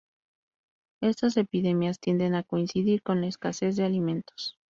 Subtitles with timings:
[1.01, 4.57] Estas epidemias tienden a coincidir con la escasez de alimentos.